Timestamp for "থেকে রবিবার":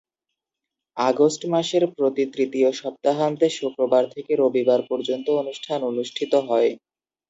4.13-4.81